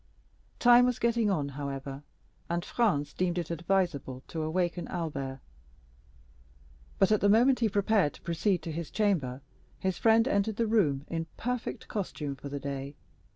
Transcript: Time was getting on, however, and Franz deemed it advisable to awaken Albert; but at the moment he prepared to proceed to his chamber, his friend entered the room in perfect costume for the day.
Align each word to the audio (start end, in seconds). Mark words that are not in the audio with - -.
Time 0.57 0.87
was 0.87 0.97
getting 0.97 1.29
on, 1.29 1.49
however, 1.49 2.01
and 2.49 2.65
Franz 2.65 3.13
deemed 3.13 3.37
it 3.37 3.51
advisable 3.51 4.23
to 4.27 4.41
awaken 4.41 4.87
Albert; 4.87 5.41
but 6.97 7.11
at 7.11 7.21
the 7.21 7.29
moment 7.29 7.59
he 7.59 7.69
prepared 7.69 8.15
to 8.15 8.21
proceed 8.23 8.63
to 8.63 8.71
his 8.71 8.89
chamber, 8.89 9.43
his 9.77 9.99
friend 9.99 10.27
entered 10.27 10.55
the 10.55 10.65
room 10.65 11.05
in 11.07 11.27
perfect 11.37 11.87
costume 11.87 12.35
for 12.35 12.49
the 12.49 12.59
day. 12.59 12.95